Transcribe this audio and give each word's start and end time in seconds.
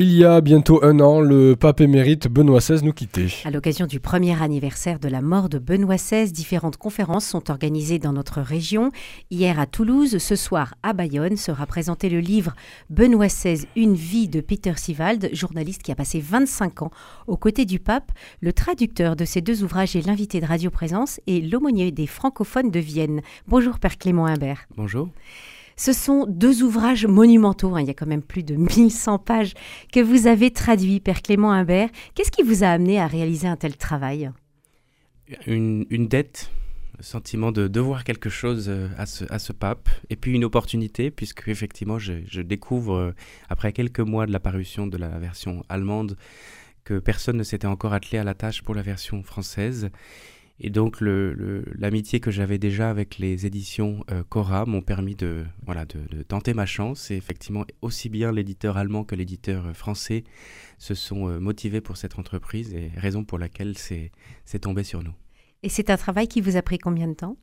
Il 0.00 0.14
y 0.14 0.24
a 0.24 0.40
bientôt 0.40 0.84
un 0.84 1.00
an, 1.00 1.20
le 1.20 1.56
pape 1.56 1.80
émérite 1.80 2.28
Benoît 2.28 2.60
XVI 2.60 2.84
nous 2.84 2.92
quittait. 2.92 3.26
À 3.44 3.50
l'occasion 3.50 3.84
du 3.84 3.98
premier 3.98 4.40
anniversaire 4.40 5.00
de 5.00 5.08
la 5.08 5.20
mort 5.20 5.48
de 5.48 5.58
Benoît 5.58 5.96
XVI, 5.96 6.30
différentes 6.30 6.76
conférences 6.76 7.26
sont 7.26 7.50
organisées 7.50 7.98
dans 7.98 8.12
notre 8.12 8.40
région. 8.40 8.92
Hier 9.32 9.58
à 9.58 9.66
Toulouse, 9.66 10.18
ce 10.18 10.36
soir 10.36 10.76
à 10.84 10.92
Bayonne 10.92 11.36
sera 11.36 11.66
présenté 11.66 12.10
le 12.10 12.20
livre 12.20 12.54
Benoît 12.90 13.26
XVI, 13.26 13.66
une 13.74 13.94
vie 13.94 14.28
de 14.28 14.40
Peter 14.40 14.74
Sivald, 14.76 15.30
journaliste 15.32 15.82
qui 15.82 15.90
a 15.90 15.96
passé 15.96 16.20
25 16.20 16.82
ans 16.82 16.92
aux 17.26 17.36
côtés 17.36 17.64
du 17.64 17.80
pape. 17.80 18.12
Le 18.40 18.52
traducteur 18.52 19.16
de 19.16 19.24
ces 19.24 19.40
deux 19.40 19.64
ouvrages 19.64 19.96
est 19.96 20.06
l'invité 20.06 20.40
de 20.40 20.46
Radio 20.46 20.70
Présence 20.70 21.20
et 21.26 21.40
l'aumônier 21.40 21.90
des 21.90 22.06
francophones 22.06 22.70
de 22.70 22.78
Vienne. 22.78 23.20
Bonjour 23.48 23.80
Père 23.80 23.98
Clément 23.98 24.26
Imbert. 24.26 24.68
Bonjour. 24.76 25.08
Ce 25.78 25.92
sont 25.92 26.26
deux 26.28 26.64
ouvrages 26.64 27.06
monumentaux, 27.06 27.76
hein. 27.76 27.80
il 27.80 27.86
y 27.86 27.90
a 27.90 27.94
quand 27.94 28.04
même 28.04 28.22
plus 28.22 28.42
de 28.42 28.56
1100 28.56 29.20
pages 29.20 29.54
que 29.92 30.00
vous 30.00 30.26
avez 30.26 30.50
traduits, 30.50 30.98
Père 30.98 31.22
Clément 31.22 31.52
Imbert. 31.52 31.88
Qu'est-ce 32.16 32.32
qui 32.32 32.42
vous 32.42 32.64
a 32.64 32.66
amené 32.66 32.98
à 32.98 33.06
réaliser 33.06 33.46
un 33.46 33.56
tel 33.56 33.76
travail? 33.76 34.32
Une, 35.46 35.86
dette, 36.08 36.50
le 36.96 37.04
sentiment 37.04 37.52
de 37.52 37.68
devoir 37.68 38.02
quelque 38.02 38.28
chose 38.28 38.68
euh, 38.68 38.88
à 38.98 39.06
ce, 39.06 39.24
à 39.32 39.38
ce 39.38 39.52
pape, 39.52 39.88
et 40.10 40.16
puis 40.16 40.32
une 40.32 40.44
opportunité, 40.44 41.12
puisque 41.12 41.46
effectivement 41.46 42.00
je, 42.00 42.14
je 42.26 42.40
découvre, 42.42 42.94
euh, 42.94 43.14
après 43.48 43.72
quelques 43.72 44.00
mois 44.00 44.26
de 44.26 44.32
la 44.32 44.40
parution 44.40 44.88
de 44.88 44.96
la 44.96 45.10
version 45.20 45.62
allemande, 45.68 46.16
que 46.82 46.98
personne 46.98 47.36
ne 47.36 47.44
s'était 47.44 47.68
encore 47.68 47.92
attelé 47.92 48.18
à 48.18 48.24
la 48.24 48.34
tâche 48.34 48.62
pour 48.62 48.74
la 48.74 48.82
version 48.82 49.22
française. 49.22 49.90
Et 50.60 50.70
donc 50.70 51.00
l'amitié 51.00 52.18
que 52.18 52.30
j'avais 52.30 52.58
déjà 52.58 52.90
avec 52.90 53.18
les 53.18 53.46
éditions 53.46 54.04
euh, 54.10 54.24
Cora 54.28 54.66
m'ont 54.66 54.82
permis 54.82 55.14
de, 55.14 55.44
voilà, 55.64 55.84
de, 55.84 56.22
tenter 56.22 56.52
ma 56.52 56.66
chance. 56.66 57.10
Et 57.10 57.16
effectivement, 57.16 57.64
aussi 57.80 58.08
bien 58.08 58.32
l'éditeur 58.32 58.76
allemand 58.76 59.04
que 59.04 59.14
l'éditeur 59.14 59.66
euh, 59.66 59.72
français 59.72 60.24
se 60.78 60.94
sont 60.94 61.28
euh, 61.28 61.38
motivés 61.38 61.80
pour 61.80 61.96
cette 61.96 62.18
entreprise 62.18 62.74
et 62.74 62.90
raison 62.96 63.24
pour 63.24 63.38
laquelle 63.38 63.78
c'est 63.78 64.10
tombé 64.60 64.82
sur 64.82 65.02
nous. 65.02 65.14
Et 65.62 65.68
c'est 65.68 65.90
un 65.90 65.96
travail 65.96 66.26
qui 66.26 66.40
vous 66.40 66.56
a 66.56 66.62
pris 66.62 66.78
combien 66.78 67.06
de 67.06 67.14
temps? 67.14 67.36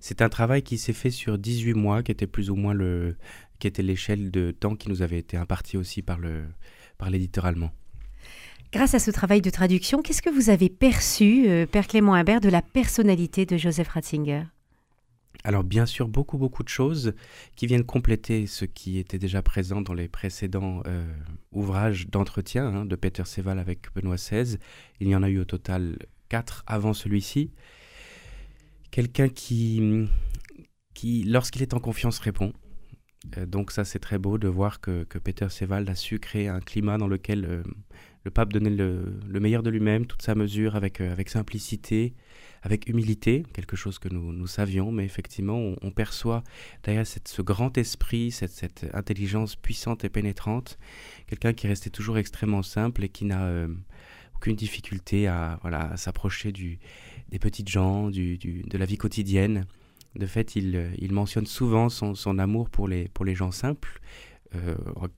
C'est 0.00 0.20
un 0.20 0.28
travail 0.28 0.62
qui 0.62 0.76
s'est 0.76 0.92
fait 0.92 1.10
sur 1.10 1.38
18 1.38 1.74
mois, 1.74 2.02
qui 2.02 2.12
était 2.12 2.26
plus 2.26 2.50
ou 2.50 2.56
moins 2.56 2.74
le, 2.74 3.16
qui 3.58 3.66
était 3.66 3.82
l'échelle 3.82 4.30
de 4.30 4.50
temps 4.50 4.76
qui 4.76 4.90
nous 4.90 5.00
avait 5.00 5.18
été 5.18 5.36
imparti 5.36 5.76
aussi 5.78 6.02
par 6.02 6.18
l'éditeur 6.18 7.44
par 7.44 7.46
allemand. 7.46 7.70
Grâce 8.74 8.94
à 8.94 8.98
ce 8.98 9.12
travail 9.12 9.40
de 9.40 9.50
traduction, 9.50 10.02
qu'est-ce 10.02 10.20
que 10.20 10.30
vous 10.30 10.50
avez 10.50 10.68
perçu, 10.68 11.48
euh, 11.48 11.64
Père 11.64 11.86
Clément 11.86 12.14
Imbert, 12.14 12.40
de 12.40 12.48
la 12.48 12.60
personnalité 12.60 13.46
de 13.46 13.56
Joseph 13.56 13.86
Ratzinger? 13.86 14.46
Alors 15.44 15.62
bien 15.62 15.86
sûr, 15.86 16.08
beaucoup, 16.08 16.38
beaucoup 16.38 16.64
de 16.64 16.68
choses 16.68 17.14
qui 17.54 17.68
viennent 17.68 17.84
compléter 17.84 18.48
ce 18.48 18.64
qui 18.64 18.98
était 18.98 19.20
déjà 19.20 19.42
présent 19.42 19.80
dans 19.80 19.94
les 19.94 20.08
précédents 20.08 20.82
euh, 20.88 21.06
ouvrages 21.52 22.08
d'entretien 22.08 22.66
hein, 22.66 22.84
de 22.84 22.96
Peter 22.96 23.24
Seval 23.24 23.60
avec 23.60 23.94
Benoît 23.94 24.16
XVI. 24.16 24.58
Il 24.98 25.06
y 25.06 25.14
en 25.14 25.22
a 25.22 25.28
eu 25.28 25.38
au 25.38 25.44
total 25.44 25.96
quatre 26.28 26.64
avant 26.66 26.94
celui-ci. 26.94 27.52
Quelqu'un 28.90 29.28
qui, 29.28 30.08
qui 30.94 31.22
lorsqu'il 31.22 31.62
est 31.62 31.74
en 31.74 31.78
confiance, 31.78 32.18
répond. 32.18 32.52
Euh, 33.38 33.46
donc 33.46 33.70
ça, 33.70 33.84
c'est 33.84 34.00
très 34.00 34.18
beau 34.18 34.36
de 34.36 34.48
voir 34.48 34.80
que, 34.80 35.06
Peter 35.22 35.48
Seval 35.48 35.88
a 35.88 35.94
su 35.94 36.18
créer 36.18 36.48
un 36.48 36.60
climat 36.60 36.98
dans 36.98 37.08
lequel 37.08 37.62
le 38.24 38.30
pape 38.30 38.52
donnait 38.52 38.70
le, 38.70 39.40
meilleur 39.40 39.62
de 39.62 39.70
lui-même, 39.70 40.06
toute 40.06 40.22
sa 40.22 40.34
mesure, 40.34 40.76
avec, 40.76 41.00
euh, 41.00 41.14
simplicité, 41.26 42.14
avec 42.62 42.88
humilité, 42.88 43.44
quelque 43.52 43.76
chose 43.76 43.98
que 43.98 44.08
nous, 44.08 44.46
savions, 44.46 44.90
mais 44.90 45.04
effectivement, 45.04 45.74
on, 45.82 45.90
perçoit 45.90 46.42
derrière 46.82 47.06
ce 47.06 47.42
grand 47.42 47.76
esprit, 47.76 48.30
cette, 48.30 48.86
intelligence 48.94 49.56
puissante 49.56 50.04
et 50.04 50.08
pénétrante, 50.08 50.78
quelqu'un 51.26 51.52
qui 51.52 51.66
restait 51.66 51.90
toujours 51.90 52.16
extrêmement 52.16 52.62
simple 52.62 53.04
et 53.04 53.10
qui 53.10 53.26
n'a 53.26 53.44
euh, 53.44 53.68
aucune 54.36 54.56
difficulté 54.56 55.26
à, 55.26 55.60
s'approcher 55.96 56.52
des 56.52 57.38
petites 57.38 57.68
gens, 57.68 58.08
de 58.08 58.78
la 58.78 58.86
vie 58.86 58.96
quotidienne. 58.96 59.66
De 60.16 60.26
fait, 60.26 60.56
il, 60.56 60.92
il 60.98 61.12
mentionne 61.12 61.46
souvent 61.46 61.90
son, 61.90 62.38
amour 62.38 62.70
pour 62.70 62.88
les 62.88 63.34
gens 63.34 63.50
simples, 63.50 64.00
euh, 64.54 64.74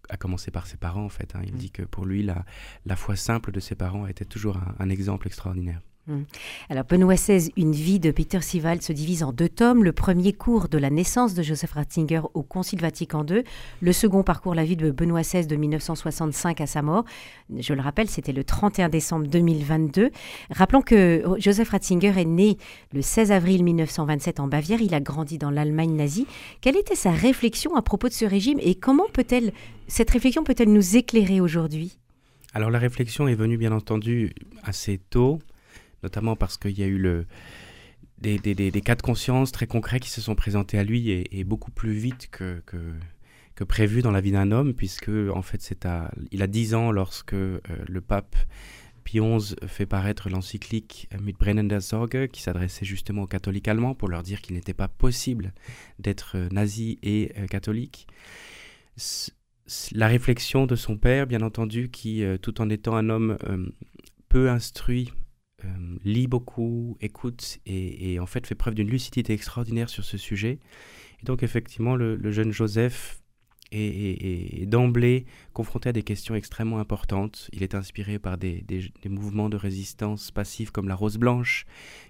à 0.08 0.16
commencer 0.16 0.50
par 0.50 0.66
ses 0.66 0.76
parents 0.76 1.04
en 1.04 1.08
fait. 1.08 1.34
Hein. 1.34 1.40
Il 1.44 1.54
mm. 1.54 1.58
dit 1.58 1.70
que 1.70 1.82
pour 1.82 2.04
lui, 2.04 2.22
la, 2.22 2.44
la 2.84 2.96
foi 2.96 3.16
simple 3.16 3.52
de 3.52 3.60
ses 3.60 3.74
parents 3.74 4.06
était 4.06 4.24
toujours 4.24 4.58
un 4.78 4.88
exemple 4.88 5.26
extraordinaire. 5.26 5.80
Hum. 6.08 6.24
Alors 6.70 6.84
Benoît 6.84 7.16
XVI, 7.16 7.50
une 7.56 7.72
vie 7.72 7.98
de 7.98 8.12
Peter 8.12 8.40
Sivald 8.40 8.80
se 8.80 8.92
divise 8.92 9.24
en 9.24 9.32
deux 9.32 9.48
tomes. 9.48 9.82
Le 9.82 9.92
premier 9.92 10.32
cours 10.32 10.68
de 10.68 10.78
la 10.78 10.88
naissance 10.88 11.34
de 11.34 11.42
Joseph 11.42 11.72
Ratzinger 11.72 12.20
au 12.34 12.44
Concile 12.44 12.80
Vatican 12.80 13.26
II. 13.26 13.42
Le 13.80 13.92
second 13.92 14.22
parcourt 14.22 14.54
la 14.54 14.64
vie 14.64 14.76
de 14.76 14.92
Benoît 14.92 15.22
XVI 15.22 15.48
de 15.48 15.56
1965 15.56 16.60
à 16.60 16.66
sa 16.66 16.82
mort. 16.82 17.04
Je 17.58 17.74
le 17.74 17.80
rappelle, 17.80 18.08
c'était 18.08 18.32
le 18.32 18.44
31 18.44 18.88
décembre 18.88 19.26
2022. 19.26 20.10
Rappelons 20.50 20.82
que 20.82 21.24
Joseph 21.38 21.70
Ratzinger 21.70 22.12
est 22.16 22.24
né 22.24 22.56
le 22.92 23.02
16 23.02 23.32
avril 23.32 23.64
1927 23.64 24.38
en 24.38 24.46
Bavière. 24.46 24.80
Il 24.80 24.94
a 24.94 25.00
grandi 25.00 25.38
dans 25.38 25.50
l'Allemagne 25.50 25.96
nazie. 25.96 26.28
Quelle 26.60 26.76
était 26.76 26.94
sa 26.94 27.10
réflexion 27.10 27.74
à 27.74 27.82
propos 27.82 28.06
de 28.06 28.12
ce 28.12 28.24
régime 28.24 28.60
et 28.62 28.76
comment 28.76 29.06
peut-elle, 29.12 29.52
cette 29.88 30.10
réflexion 30.10 30.44
peut-elle 30.44 30.72
nous 30.72 30.96
éclairer 30.96 31.40
aujourd'hui? 31.40 31.98
Alors 32.54 32.70
la 32.70 32.78
réflexion 32.78 33.26
est 33.26 33.34
venue 33.34 33.58
bien 33.58 33.72
entendu 33.72 34.32
assez 34.62 34.98
tôt 35.10 35.40
notamment 36.02 36.36
parce 36.36 36.56
qu'il 36.56 36.78
y 36.78 36.82
a 36.82 36.86
eu 36.86 36.98
le, 36.98 37.26
des, 38.18 38.82
cas 38.82 38.94
de 38.94 39.02
conscience 39.02 39.52
très 39.52 39.66
concrets 39.66 40.00
qui 40.00 40.10
se 40.10 40.20
sont 40.20 40.34
présentés 40.34 40.78
à 40.78 40.84
lui 40.84 41.10
et, 41.10 41.44
beaucoup 41.44 41.70
plus 41.70 41.92
vite 41.92 42.28
que, 42.30 42.62
que, 42.66 43.64
prévu 43.64 44.02
dans 44.02 44.10
la 44.10 44.20
vie 44.20 44.32
d'un 44.32 44.52
homme, 44.52 44.74
puisque 44.74 45.10
en 45.10 45.42
fait 45.42 45.62
c'est 45.62 45.86
à, 45.86 46.12
il 46.30 46.42
a 46.42 46.46
10 46.46 46.74
ans 46.74 46.90
lorsque 46.90 47.32
euh, 47.32 47.58
le 47.88 48.00
pape 48.00 48.36
Pie 49.02 49.20
XI 49.20 49.54
fait 49.66 49.86
paraître 49.86 50.28
l'encyclique 50.28 51.08
Mit 51.20 51.32
brennender 51.32 51.80
Sorge, 51.80 52.28
qui 52.28 52.42
s'adressait 52.42 52.84
justement 52.84 53.22
aux 53.22 53.26
catholiques 53.26 53.68
allemands 53.68 53.94
pour 53.94 54.08
leur 54.08 54.22
dire 54.22 54.42
qu'il 54.42 54.56
n'était 54.56 54.74
pas 54.74 54.88
possible 54.88 55.52
d'être 55.98 56.36
euh, 56.36 56.48
nazi 56.50 56.98
et 57.02 57.32
euh, 57.38 57.46
catholique. 57.46 58.06
la 59.92 60.06
réflexion 60.06 60.66
de 60.66 60.76
son 60.76 60.96
père, 60.98 61.26
bien 61.26 61.42
entendu, 61.42 61.88
qui, 61.90 62.22
tout 62.42 62.60
en 62.60 62.68
étant 62.70 62.94
un 62.94 63.08
homme 63.08 63.36
peu 64.28 64.48
instruit 64.50 65.12
euh, 65.64 65.98
lit 66.04 66.26
beaucoup, 66.26 66.98
écoute 67.00 67.58
et, 67.64 68.20
en 68.20 68.26
fait 68.26 68.46
fait 68.46 68.54
preuve 68.54 68.74
d'une 68.74 68.88
lucidité 68.88 69.32
extraordinaire 69.32 69.88
sur 69.88 70.04
ce 70.04 70.18
sujet. 70.18 70.58
Et 71.22 71.24
donc 71.24 71.42
effectivement, 71.42 71.96
le, 71.96 72.30
jeune 72.30 72.52
Joseph 72.52 73.22
est, 73.72 74.66
d'emblée 74.66 75.24
confronté 75.54 75.88
à 75.88 75.92
des 75.92 76.02
questions 76.02 76.34
extrêmement 76.34 76.78
importantes. 76.78 77.48
Il 77.52 77.62
est 77.62 77.74
inspiré 77.74 78.18
par 78.18 78.36
des, 78.36 78.64
mouvements 79.06 79.48
de 79.48 79.56
résistance 79.56 80.30
passive 80.30 80.72
comme 80.72 80.88
la 80.88 80.94
Rose 80.94 81.16
Blanche, 81.16 81.64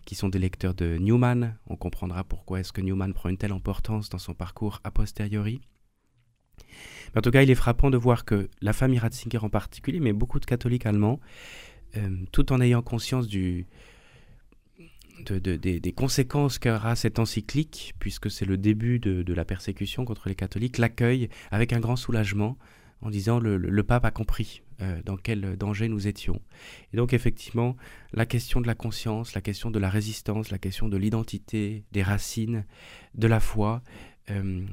qui 0.06 0.16
sont 0.16 0.28
des 0.28 0.40
lecteurs 0.40 0.74
de 0.74 0.96
Newman. 0.98 1.56
On 1.68 1.76
comprendra 1.76 2.24
pourquoi 2.24 2.60
est-ce 2.60 2.72
que 2.72 2.80
Newman 2.80 3.12
prend 3.12 3.28
une 3.28 3.38
telle 3.38 3.52
importance 3.52 4.08
dans 4.08 4.18
son 4.18 4.34
parcours 4.34 4.80
a 4.82 4.90
posteriori. 4.90 5.60
en 7.14 7.20
tout 7.20 7.30
cas, 7.30 7.42
il 7.42 7.50
est 7.50 7.54
frappant 7.54 7.90
de 7.90 7.96
voir 7.96 8.24
que 8.24 8.50
la 8.60 8.72
famille 8.72 8.98
Ratzinger 8.98 9.38
en 9.38 9.50
particulier, 9.50 10.00
mais 10.00 10.12
beaucoup 10.12 10.40
de 10.40 10.46
catholiques 10.46 10.84
allemands, 10.84 11.20
euh, 11.96 12.08
tout 12.32 12.52
en 12.52 12.60
ayant 12.60 12.82
conscience 12.82 13.28
des, 13.28 13.66
conséquences 15.94 16.58
qu'aura 16.58 16.96
cette 16.96 17.18
encyclique, 17.18 17.94
puisque 17.98 18.30
c'est 18.30 18.44
le 18.44 18.56
début 18.56 18.98
de, 18.98 19.32
la 19.32 19.44
persécution 19.44 20.04
contre 20.04 20.28
les 20.28 20.34
catholiques, 20.34 20.78
l'accueille 20.78 21.28
avec 21.50 21.72
un 21.72 21.80
grand 21.80 21.96
soulagement 21.96 22.56
en 23.02 23.10
disant 23.10 23.38
le, 23.38 23.56
le, 23.56 23.82
pape 23.82 24.04
a 24.04 24.10
compris 24.10 24.62
euh, 24.82 25.00
dans 25.04 25.16
quel 25.16 25.56
danger 25.56 25.88
nous 25.88 26.06
étions. 26.06 26.40
Et 26.92 26.96
donc 26.96 27.12
effectivement, 27.14 27.76
la 28.12 28.26
question 28.26 28.60
de 28.60 28.66
la 28.66 28.74
conscience, 28.74 29.34
la 29.34 29.40
question 29.40 29.70
de 29.70 29.78
la 29.78 29.88
résistance, 29.88 30.50
la 30.50 30.58
question 30.58 30.88
de 30.88 30.96
l'identité, 30.96 31.84
des 31.92 32.02
racines, 32.02 32.66
de 33.14 33.26
la 33.26 33.40
foi, 33.40 33.82
euh, 34.30 34.66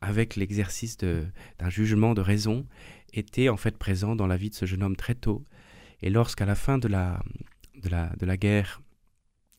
avec 0.00 0.36
l'exercice 0.36 0.96
d'un 0.96 1.70
jugement 1.70 2.14
de 2.14 2.20
raison, 2.20 2.66
était 3.12 3.48
en 3.48 3.56
fait 3.56 3.76
présent 3.76 4.16
dans 4.16 4.26
la 4.26 4.36
vie 4.36 4.50
de 4.50 4.54
ce 4.54 4.64
jeune 4.64 4.82
homme 4.82 4.96
très 4.96 5.14
tôt. 5.14 5.44
Et 6.02 6.10
lorsqu'à 6.10 6.46
la 6.46 6.54
fin 6.54 6.78
de 6.78 6.88
la, 6.88 7.22
de 7.82 7.88
la, 7.88 8.10
de 8.16 8.26
la 8.26 8.36
guerre, 8.36 8.80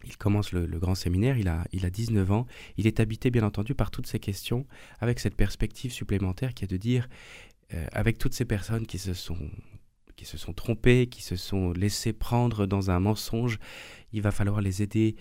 il 0.04 0.18
commence 0.18 0.52
le, 0.52 0.66
grand 0.80 0.96
séminaire, 0.96 1.38
il 1.38 1.48
a, 1.48 1.66
il 1.72 1.86
a 1.86 1.90
19 1.90 2.32
ans, 2.32 2.48
il 2.78 2.88
est 2.88 3.00
habité 3.00 3.30
bien 3.30 3.44
entendu 3.44 3.76
par 3.76 3.92
toutes 3.92 4.08
ces 4.08 4.20
questions, 4.20 4.66
avec 5.00 5.20
cette 5.20 5.36
perspective 5.36 5.92
supplémentaire 5.92 6.54
qui 6.54 6.64
est 6.64 6.68
de 6.68 6.78
dire, 6.78 7.08
euh, 7.74 7.86
avec 7.92 8.18
toutes 8.18 8.34
ces 8.34 8.46
personnes 8.46 8.86
qui 8.86 8.98
se 8.98 9.14
sont 9.14 9.50
qui 10.18 10.26
se 10.26 10.38
sont 10.38 10.54
trompées, 10.54 11.08
qui 11.08 11.24
se 11.24 11.36
sont 11.36 11.72
laissées 11.72 12.14
prendre 12.14 12.68
dans 12.68 12.92
un 12.92 13.00
mensonge, 13.00 13.58
il 14.12 14.22
va 14.22 14.30
falloir 14.30 14.62
les 14.62 14.84
aider 14.84 15.16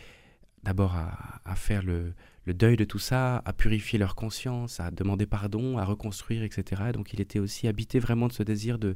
d'abord 0.62 0.94
à, 0.94 1.40
à, 1.46 1.54
faire 1.54 1.82
le, 1.82 2.12
le 2.44 2.52
deuil 2.52 2.76
de 2.76 2.84
tout 2.84 2.98
ça, 2.98 3.40
à 3.46 3.52
purifier 3.54 3.98
leur 3.98 4.14
conscience, 4.14 4.78
à 4.78 4.90
demander 4.90 5.24
pardon, 5.24 5.78
à 5.78 5.84
reconstruire, 5.84 6.42
etc. 6.42 6.90
Donc 6.92 7.14
il 7.14 7.20
était 7.22 7.38
aussi 7.38 7.66
habité 7.66 7.98
vraiment 7.98 8.28
de 8.28 8.34
ce 8.34 8.42
désir 8.42 8.78
de 8.78 8.94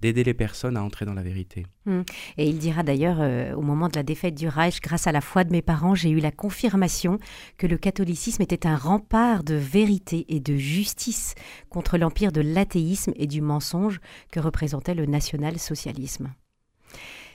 d'aider 0.00 0.24
les 0.24 0.34
personnes 0.34 0.76
à 0.76 0.82
entrer 0.82 1.04
dans 1.04 1.14
la 1.14 1.22
vérité. 1.22 1.66
Hum. 1.86 2.04
Et 2.36 2.48
il 2.48 2.58
dira 2.58 2.82
d'ailleurs, 2.82 3.18
euh, 3.20 3.54
au 3.54 3.62
moment 3.62 3.88
de 3.88 3.96
la 3.96 4.02
défaite 4.02 4.34
du 4.34 4.48
Reich, 4.48 4.80
grâce 4.80 5.06
à 5.06 5.12
la 5.12 5.20
foi 5.20 5.44
de 5.44 5.52
mes 5.52 5.62
parents, 5.62 5.94
j'ai 5.94 6.10
eu 6.10 6.20
la 6.20 6.30
confirmation 6.30 7.18
que 7.56 7.66
le 7.66 7.78
catholicisme 7.78 8.42
était 8.42 8.66
un 8.66 8.76
rempart 8.76 9.44
de 9.44 9.54
vérité 9.54 10.26
et 10.28 10.40
de 10.40 10.56
justice 10.56 11.34
contre 11.68 11.98
l'empire 11.98 12.32
de 12.32 12.40
l'athéisme 12.40 13.12
et 13.16 13.26
du 13.26 13.40
mensonge 13.40 14.00
que 14.30 14.40
représentait 14.40 14.94
le 14.94 15.06
national-socialisme. 15.06 16.32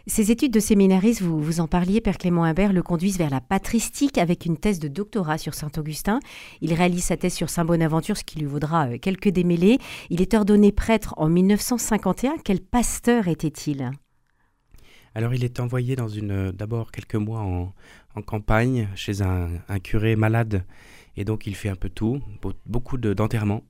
Ces 0.05 0.31
études 0.31 0.51
de 0.51 0.59
séminariste, 0.59 1.21
vous, 1.21 1.39
vous 1.39 1.61
en 1.61 1.67
parliez, 1.67 2.01
Père 2.01 2.17
Clément 2.17 2.43
Imbert, 2.43 2.73
le 2.73 2.83
conduisent 2.83 3.17
vers 3.17 3.29
la 3.29 3.39
patristique 3.39 4.17
avec 4.17 4.45
une 4.45 4.57
thèse 4.57 4.79
de 4.79 4.89
doctorat 4.89 5.37
sur 5.37 5.53
Saint-Augustin. 5.53 6.19
Il 6.59 6.73
réalise 6.73 7.05
sa 7.05 7.15
thèse 7.15 7.33
sur 7.33 7.49
Saint-Bonaventure, 7.49 8.17
ce 8.17 8.25
qui 8.25 8.37
lui 8.37 8.45
vaudra 8.45 8.87
euh, 8.87 8.97
quelques 8.97 9.29
démêlés. 9.29 9.77
Il 10.09 10.21
est 10.21 10.33
ordonné 10.33 10.73
prêtre 10.73 11.13
en 11.15 11.29
1951. 11.29 12.35
Quel 12.43 12.59
pasteur 12.59 13.29
était-il? 13.29 13.91
Alors 15.15 15.33
il 15.33 15.45
est 15.45 15.61
envoyé 15.61 15.95
dans 15.95 16.09
une 16.09 16.31
euh, 16.31 16.51
d'abord 16.51 16.91
quelques 16.91 17.15
mois 17.15 17.39
en, 17.39 17.73
campagne 18.25 18.89
chez 18.95 19.21
un, 19.21 19.47
curé 19.81 20.17
malade 20.17 20.65
et 21.15 21.23
donc 21.23 21.47
il 21.47 21.55
fait 21.55 21.69
un 21.69 21.75
peu 21.75 21.89
tout, 21.89 22.21
beaucoup 22.65 22.97
d'enterrements. 22.97 23.63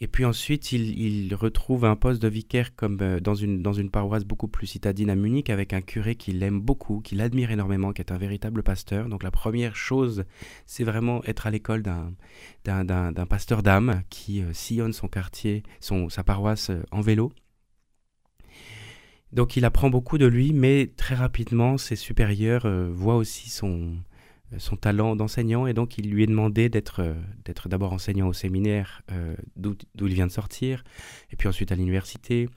Et 0.00 0.08
puis 0.08 0.24
ensuite, 0.24 0.72
il, 0.72 1.34
retrouve 1.34 1.84
un 1.84 1.94
poste 1.94 2.20
de 2.20 2.28
vicaire 2.28 2.74
comme 2.74 2.98
euh, 3.00 3.20
dans, 3.20 3.34
une, 3.34 3.62
dans 3.62 3.72
une 3.72 3.90
paroisse 3.90 4.24
beaucoup 4.24 4.48
plus 4.48 4.66
citadine 4.66 5.08
à 5.08 5.14
Munich 5.14 5.50
avec 5.50 5.72
un 5.72 5.80
curé 5.80 6.16
qu'il 6.16 6.42
aime 6.42 6.60
beaucoup, 6.60 7.00
qu'il 7.00 7.20
admire 7.20 7.52
énormément, 7.52 7.92
qui 7.92 8.02
est 8.02 8.12
un 8.12 8.18
véritable 8.18 8.62
pasteur. 8.62 9.08
Donc 9.08 9.22
la 9.22 9.30
première 9.30 9.76
chose, 9.76 10.24
c'est 10.66 10.84
vraiment 10.84 11.22
être 11.24 11.46
à 11.46 11.50
l'école 11.50 11.82
d'un 11.82 13.26
pasteur 13.28 13.62
d'âme 13.62 14.02
qui 14.10 14.42
euh, 14.42 14.52
sillonne 14.52 14.92
son 14.92 15.06
quartier, 15.06 15.62
son, 15.80 16.08
sa 16.08 16.24
paroisse 16.24 16.70
euh, 16.70 16.82
en 16.90 17.00
vélo. 17.00 17.32
Donc 19.32 19.56
il 19.56 19.64
apprend 19.64 19.90
beaucoup 19.90 20.18
de 20.18 20.26
lui, 20.26 20.52
mais 20.52 20.92
très 20.96 21.14
rapidement, 21.14 21.78
ses 21.78 21.96
supérieurs 21.96 22.68
voient 22.92 23.16
aussi 23.16 23.50
son, 23.50 23.96
son 24.58 24.76
talent 24.76 25.16
d'enseignant 25.16 25.66
et 25.66 25.74
donc 25.74 25.98
il 25.98 26.10
lui 26.10 26.22
est 26.22 26.26
demandé 26.26 26.68
d'être 26.68 27.00
euh, 27.00 27.14
d'être 27.44 27.68
d'abord 27.68 27.92
enseignant 27.92 28.28
au 28.28 28.32
séminaire 28.32 29.02
euh, 29.12 29.34
d'où 29.56 29.76
il 30.00 30.14
vient 30.14 30.26
de 30.26 30.32
sortir 30.32 30.84
et 31.30 31.36
puis 31.36 31.48
ensuite 31.48 31.72
à 31.72 31.74
l'université. 31.74 32.48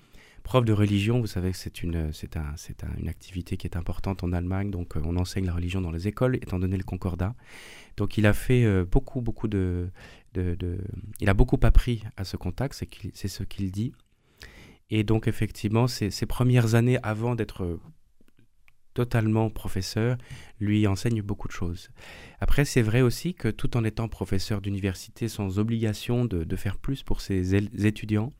Prof 0.43 0.63
de 0.63 0.71
religion 0.71 1.19
vous 1.19 1.27
savez 1.27 1.51
que 1.51 1.57
c'est 1.57 1.83
une 1.83 2.13
c'est 2.13 2.37
un, 2.37 2.53
c'est 2.55 2.83
une 2.97 3.09
activité 3.09 3.57
qui 3.57 3.67
est 3.67 3.75
importante 3.75 4.23
en 4.23 4.31
Allemagne 4.31 4.71
donc 4.71 4.95
on 4.95 5.17
enseigne 5.17 5.45
la 5.45 5.53
religion 5.53 5.81
dans 5.81 5.91
les 5.91 6.07
écoles 6.07 6.35
étant 6.37 6.59
donné 6.59 6.77
le 6.77 6.83
concordat. 6.83 7.35
Donc 7.97 8.17
il 8.17 8.25
a 8.25 8.33
fait 8.33 8.85
beaucoup 8.85 9.19
beaucoup 9.19 9.49
de, 9.49 9.89
de, 10.33 10.77
il 11.19 11.29
a 11.29 11.33
beaucoup 11.33 11.59
appris 11.63 12.03
à 12.15 12.23
ce 12.23 12.37
contact 12.37 12.75
c'est 12.75 12.87
c'est 13.13 13.27
ce 13.27 13.43
qu'il 13.43 13.71
dit. 13.71 13.91
Et 14.89 15.03
donc 15.03 15.27
effectivement 15.27 15.87
ces, 15.87 16.11
ces 16.11 16.25
premières 16.25 16.75
années 16.75 16.97
avant 17.03 17.35
d'être 17.35 17.77
totalement 18.97 19.51
professeur, 19.51 20.17
lui 20.59 20.87
enseigne 20.87 21.21
beaucoup 21.21 21.47
de 21.47 21.53
choses. 21.53 21.91
Après, 22.39 22.65
c'est 22.65 22.81
vrai 22.81 23.01
aussi 23.01 23.35
que 23.35 23.47
tout 23.47 23.77
en 23.77 23.83
étant 23.83 24.07
professeur 24.07 24.59
d'université 24.59 25.27
sans 25.27 25.59
obligation 25.59 26.25
de, 26.25 26.55
faire 26.55 26.77
plus 26.77 27.03
pour 27.03 27.21
ses 27.21 27.53
étudiants, 27.85 28.33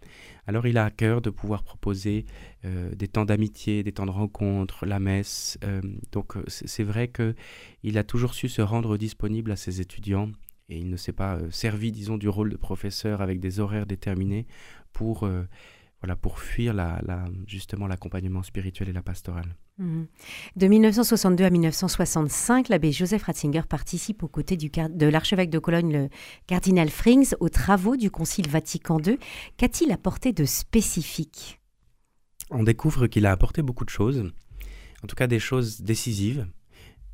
alors 0.48 0.66
il 0.66 0.80
a 0.80 0.86
à 0.86 0.90
cœur 0.90 1.22
de 1.22 1.30
pouvoir 1.30 1.62
proposer 1.62 2.26
euh, 2.66 2.90
des 2.96 3.08
temps 3.08 3.24
d'amitié, 3.24 3.84
des 3.84 3.92
temps 3.92 4.08
de 4.08 4.12
rencontre, 4.12 4.88
la 4.88 5.00
messe. 5.00 5.60
Euh, 5.64 5.80
donc 6.12 6.36
euh, 6.38 6.44
c'est 6.48 6.84
vrai 6.84 7.12
qu'il 7.12 7.98
a 8.00 8.04
toujours 8.04 8.34
su 8.34 8.50
se 8.50 8.64
rendre 8.64 8.98
disponible 8.98 9.52
à 9.52 9.58
ses 9.58 9.80
étudiants 9.80 10.32
et 10.70 10.80
il 10.80 10.90
ne 10.90 10.98
s'est 10.98 11.14
pas 11.14 11.38
servi, 11.52 11.92
disons, 11.92 12.18
du 12.18 12.30
rôle 12.30 12.50
de 12.50 12.58
professeur 12.58 13.22
avec 13.22 13.40
des 13.40 13.60
horaires 13.60 13.86
déterminés 13.86 14.48
pour 14.92 15.30
voilà, 16.02 16.16
pour 16.16 16.40
fuir 16.40 16.74
la, 16.74 17.00
justement 17.48 17.88
l'accompagnement 17.88 18.44
spirituel 18.44 18.90
et 18.90 18.94
la 18.94 19.02
pastorale. 19.02 19.56
Mhm. 19.80 20.08
De 20.56 20.68
1962 20.68 21.44
à 21.44 21.50
1965, 21.50 22.70
l'abbé 22.70 22.92
Joseph 22.92 23.24
Ratzinger 23.24 23.64
participe 23.68 24.24
aux 24.24 24.28
côtés 24.28 24.58
du, 24.58 24.70
de 24.70 25.08
l'archevêque 25.08 25.50
de 25.50 25.60
Cologne, 25.60 25.92
le 25.92 26.10
cardinal 26.46 26.90
Frings, 26.90 27.34
aux 27.40 27.50
travaux 27.50 27.96
du 27.96 28.12
Concile 28.12 28.48
Vatican 28.48 29.00
II. 29.00 29.18
Qu'a-t-il 29.58 29.92
apporté 29.92 30.34
de 30.34 30.46
spécifique? 30.46 31.60
On 32.50 32.64
découvre 32.64 33.08
qu'il 33.08 33.26
a 33.26 33.32
apporté 33.32 33.62
beaucoup 33.62 33.86
de 33.86 33.90
choses, 33.90 34.32
en 35.04 35.08
tout 35.08 35.16
cas 35.16 35.28
des 35.28 35.40
choses 35.40 35.82
décisives, 35.82 36.48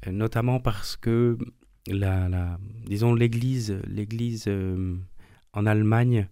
euh, 0.08 0.12
notamment 0.12 0.60
parce 0.60 0.96
que 0.96 1.38
la, 1.88 2.58
disons 2.86 3.14
l'Église, 3.14 3.80
l'Église 3.88 4.46
euh, 4.48 4.96
en 5.54 5.66
Allemagne 5.66 6.28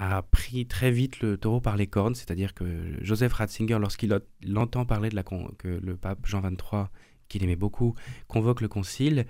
a 0.00 0.22
pris 0.22 0.66
très 0.66 0.90
vite 0.90 1.20
le 1.20 1.36
taureau 1.36 1.60
par 1.60 1.76
les 1.76 1.86
cornes, 1.86 2.14
c'est-à-dire 2.14 2.54
que 2.54 2.64
Joseph 3.02 3.34
Ratzinger, 3.34 3.78
lorsqu'il 3.78 4.18
entend 4.56 4.86
parler 4.86 5.10
de 5.10 5.14
la 5.14 5.22
que 5.22 5.68
le 5.68 5.96
pape 5.96 6.26
Jean 6.26 6.40
XXIII, 6.40 6.86
qu'il 7.28 7.44
aimait 7.44 7.54
beaucoup, 7.54 7.94
convoque 8.26 8.62
le 8.62 8.68
concile, 8.68 9.26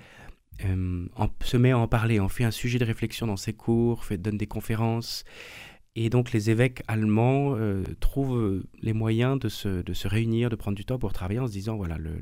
euh, 0.64 1.06
se 1.42 1.56
met 1.56 1.72
à 1.72 1.78
en 1.78 1.88
parler, 1.88 2.20
en 2.20 2.28
fait 2.28 2.44
un 2.44 2.52
sujet 2.52 2.78
de 2.78 2.84
réflexion 2.84 3.26
dans 3.26 3.36
ses 3.36 3.52
cours, 3.52 4.04
fait, 4.04 4.16
donne 4.16 4.38
des 4.38 4.46
conférences, 4.46 5.24
et 5.96 6.08
donc 6.08 6.30
les 6.30 6.50
évêques 6.50 6.84
allemands 6.86 7.56
euh, 7.56 7.82
trouvent 7.98 8.62
les 8.80 8.92
moyens 8.92 9.40
de 9.40 9.48
se, 9.48 9.82
de 9.82 9.92
se, 9.92 10.06
réunir, 10.06 10.50
de 10.50 10.56
prendre 10.56 10.76
du 10.76 10.84
temps 10.84 11.00
pour 11.00 11.12
travailler 11.12 11.40
en 11.40 11.48
se 11.48 11.52
disant, 11.52 11.76
voilà, 11.76 11.98
le, 11.98 12.12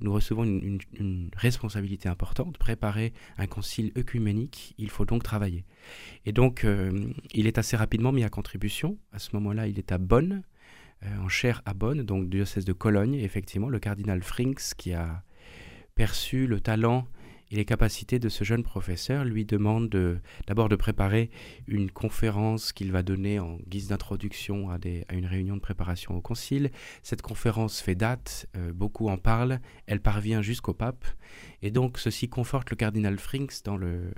nous 0.00 0.12
recevons 0.12 0.44
une, 0.44 1.30
responsabilité 1.36 2.08
importante, 2.08 2.58
préparer 2.58 3.12
un 3.38 3.46
concile 3.46 3.92
œcuménique, 3.96 4.74
il 4.78 4.90
faut 4.90 5.04
donc 5.04 5.22
travailler. 5.22 5.64
Et 6.26 6.32
donc 6.32 6.64
euh, 6.64 7.12
il 7.32 7.46
est 7.46 7.58
assez 7.58 7.76
rapidement 7.76 8.12
mis 8.12 8.24
à 8.24 8.28
contribution. 8.28 8.98
À 9.12 9.18
ce 9.18 9.30
moment-là, 9.34 9.66
il 9.66 9.78
est 9.78 9.92
à 9.92 9.98
Bonn, 9.98 10.42
en 11.20 11.28
chaire 11.28 11.60
à 11.66 11.74
Bonn, 11.74 12.02
donc 12.02 12.30
diocèse 12.30 12.64
de 12.64 12.72
Cologne, 12.72 13.14
effectivement, 13.14 13.68
le 13.68 13.78
cardinal 13.78 14.22
Frinks 14.22 14.74
qui 14.76 14.94
a 14.94 15.22
perçu 15.94 16.46
le 16.46 16.60
talent 16.60 17.06
et 17.50 17.56
les 17.56 17.64
capacités 17.64 18.18
de 18.18 18.28
ce 18.28 18.44
jeune 18.44 18.62
professeur 18.62 19.24
lui 19.24 19.44
demande 19.44 19.88
d'abord 20.46 20.68
de, 20.68 20.76
préparer 20.76 21.30
une 21.66 21.90
conférence 21.90 22.72
qu'il 22.72 22.90
va 22.90 23.02
donner 23.02 23.38
en 23.38 23.58
guise 23.68 23.88
d'introduction 23.88 24.70
à, 24.70 24.78
une 25.12 25.26
réunion 25.26 25.54
de 25.54 25.60
préparation 25.60 26.16
au 26.16 26.20
concile. 26.20 26.70
Cette 27.02 27.22
conférence 27.22 27.80
fait 27.80 27.94
date, 27.94 28.46
euh, 28.56 28.72
beaucoup 28.72 29.08
en 29.08 29.16
parlent, 29.16 29.60
elle 29.86 30.00
parvient 30.00 30.42
jusqu'au 30.42 30.74
pape, 30.74 31.04
et 31.62 31.70
donc 31.70 31.98
ceci 31.98 32.28
conforte 32.28 32.70
le 32.70 32.76
cardinal 32.76 33.18
Frinks 33.18 33.62
dans 33.64 33.76
le, 33.76 34.12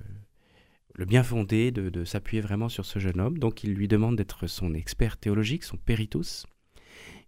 bien 1.06 1.22
fondé 1.22 1.70
de, 1.70 2.04
s'appuyer 2.04 2.40
vraiment 2.40 2.68
sur 2.68 2.84
ce 2.84 2.98
jeune 2.98 3.20
homme. 3.20 3.38
Donc 3.38 3.64
il 3.64 3.74
lui 3.74 3.88
demande 3.88 4.16
d'être 4.16 4.46
son 4.46 4.74
expert 4.74 5.18
théologique, 5.18 5.64
son 5.64 5.76
peritus. 5.76 6.46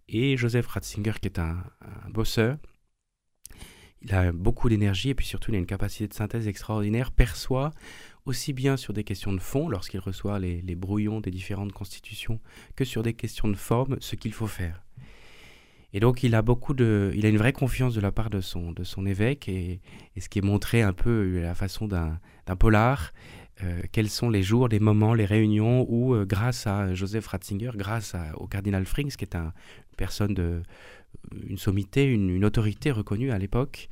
Et 0.07 0.37
Joseph 0.37 0.65
Ratzinger, 0.65 1.13
qui 1.21 1.27
est 1.27 1.39
un 1.39 1.63
bosseur, 2.09 2.57
il 4.01 4.13
a 4.13 4.31
beaucoup 4.31 4.69
d'énergie 4.69 5.09
et 5.09 5.15
puis 5.15 5.25
surtout 5.25 5.51
il 5.51 5.55
a 5.55 5.57
une 5.57 5.65
capacité 5.65 6.07
de 6.07 6.13
synthèse 6.13 6.47
extraordinaire, 6.47 7.11
perçoit 7.11 7.71
aussi 8.25 8.53
bien 8.53 8.77
sur 8.77 8.93
des 8.93 9.03
questions 9.03 9.33
de 9.33 9.39
fond, 9.39 9.69
lorsqu'il 9.69 9.99
reçoit 9.99 10.39
les, 10.39 10.75
brouillons 10.75 11.19
des 11.19 11.31
différentes 11.31 11.71
constitutions, 11.71 12.39
que 12.75 12.85
sur 12.85 13.03
des 13.03 13.13
questions 13.13 13.47
de 13.47 13.55
forme, 13.55 13.97
ce 13.99 14.15
qu'il 14.15 14.33
faut 14.33 14.47
faire. 14.47 14.83
Et 15.91 15.99
donc 15.99 16.21
il 16.21 16.35
a 16.35 16.43
beaucoup 16.43 16.73
de, 16.73 17.11
il 17.15 17.25
a 17.25 17.29
une 17.29 17.37
vraie 17.37 17.53
confiance 17.53 17.95
de 17.95 18.01
la 18.01 18.11
part 18.11 18.29
de 18.29 18.41
son, 18.41 18.71
de 18.71 18.83
son 18.83 19.05
évêque 19.07 19.49
et, 19.49 19.81
ce 20.19 20.29
qui 20.29 20.39
est 20.39 20.43
montré 20.43 20.81
un 20.81 20.93
peu 20.93 21.39
à 21.39 21.41
la 21.41 21.55
façon 21.55 21.87
d'un 21.87 22.19
polar, 22.57 23.11
euh, 23.63 23.81
quels 23.91 24.09
sont 24.09 24.29
les 24.29 24.43
jours, 24.43 24.67
les 24.67 24.79
moments, 24.79 25.13
les 25.13 25.25
réunions 25.25 25.85
où, 25.89 26.13
euh, 26.13 26.25
grâce 26.25 26.67
à 26.67 26.93
Joseph 26.93 27.27
Ratzinger, 27.27 27.71
grâce 27.75 28.15
au 28.35 28.47
cardinal 28.47 28.85
Frings, 28.85 29.15
qui 29.15 29.25
est 29.25 29.35
un, 29.35 29.45
une 29.45 29.95
personne 29.97 30.33
de, 30.33 30.61
une 31.47 31.57
sommité, 31.57 32.05
une, 32.05 32.43
autorité 32.45 32.91
reconnue 32.91 33.31
à 33.31 33.37
l'époque, 33.37 33.89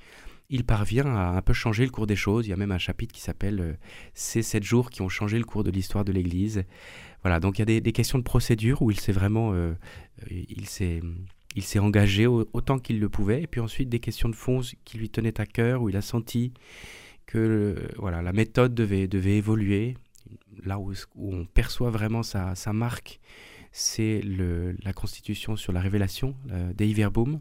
il 0.49 0.63
parvient 0.63 1.05
à 1.05 1.37
un 1.37 1.41
peu 1.41 1.53
changer 1.53 1.83
le 1.83 1.91
cours 1.91 2.07
des 2.07 2.15
choses. 2.15 2.47
Il 2.47 2.51
y 2.51 2.53
a 2.53 2.57
même 2.57 2.71
un 2.71 2.77
chapitre 2.77 3.13
qui 3.13 3.21
s'appelle 3.21 3.59
euh, 3.59 3.73
Ces 4.13 4.41
sept 4.41 4.63
jours 4.63 4.89
qui 4.89 5.01
ont 5.01 5.09
changé 5.09 5.37
le 5.37 5.43
cours 5.43 5.63
de 5.63 5.71
l'histoire 5.71 6.05
de 6.05 6.13
l'Église. 6.13 6.63
Voilà, 7.21 7.39
donc 7.39 7.59
il 7.59 7.69
y 7.69 7.77
a 7.77 7.79
des, 7.81 7.91
questions 7.91 8.17
de 8.17 8.23
procédure 8.23 8.81
où 8.81 8.91
il 8.91 8.99
s'est 8.99 9.11
vraiment, 9.11 9.51
euh, 9.53 9.73
il 10.29 10.67
s'est, 10.67 11.01
il 11.55 11.63
s'est 11.63 11.79
engagé 11.79 12.27
autant 12.27 12.79
qu'il 12.79 12.99
le 12.99 13.09
pouvait, 13.09 13.41
et 13.41 13.47
puis 13.47 13.59
ensuite 13.59 13.89
des 13.89 13.99
questions 13.99 14.29
de 14.29 14.35
fond 14.35 14.61
qui 14.85 14.97
lui 14.97 15.09
tenaient 15.09 15.41
à 15.41 15.45
cœur, 15.45 15.81
où 15.81 15.89
il 15.89 15.97
a 15.97 16.01
senti 16.01 16.53
que 17.25 17.37
euh, 17.37 17.87
voilà, 17.97 18.21
la 18.21 18.31
méthode 18.31 18.73
devait, 18.73 19.07
devait 19.07 19.37
évoluer, 19.37 19.97
là 20.63 20.79
où, 20.79 20.93
on 21.15 21.45
perçoit 21.45 21.89
vraiment 21.89 22.23
sa, 22.23 22.55
sa 22.55 22.73
marque 22.73 23.19
c'est 23.71 24.21
la 24.23 24.93
constitution 24.93 25.55
sur 25.55 25.73
la 25.73 25.81
révélation, 25.81 26.35
Verbum. 26.93 27.39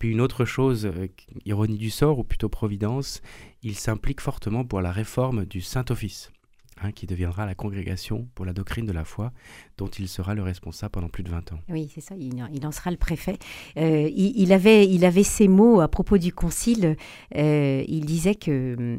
Puis 0.00 0.10
une 0.10 0.22
autre 0.22 0.46
chose, 0.46 0.86
euh, 0.86 1.08
ironie 1.44 1.76
du 1.76 1.90
sort, 1.90 2.18
ou 2.18 2.24
plutôt 2.24 2.48
providence, 2.48 3.20
il 3.62 3.76
s'implique 3.76 4.22
fortement 4.22 4.64
pour 4.64 4.80
la 4.80 4.92
réforme 4.92 5.44
du 5.44 5.60
Saint-Office. 5.60 6.32
Hein, 6.82 6.92
qui 6.92 7.06
deviendra 7.06 7.46
la 7.46 7.54
congrégation 7.54 8.28
pour 8.34 8.44
la 8.44 8.52
doctrine 8.52 8.86
de 8.86 8.92
la 8.92 9.04
foi, 9.04 9.32
dont 9.76 9.88
il 9.88 10.08
sera 10.08 10.34
le 10.34 10.42
responsable 10.42 10.92
pendant 10.92 11.08
plus 11.08 11.22
de 11.22 11.30
20 11.30 11.52
ans. 11.52 11.58
Oui, 11.68 11.90
c'est 11.94 12.00
ça, 12.00 12.14
il, 12.16 12.66
en 12.66 12.72
sera 12.72 12.90
le 12.90 12.96
préfet. 12.96 13.38
Euh, 13.76 14.08
il, 14.14 14.52
avait, 14.52 14.88
il 14.88 15.04
avait 15.04 15.22
ces 15.22 15.48
mots 15.48 15.80
à 15.80 15.88
propos 15.88 16.18
du 16.18 16.32
concile. 16.32 16.96
Euh, 17.36 17.84
il 17.86 18.06
disait 18.06 18.34
que 18.34 18.98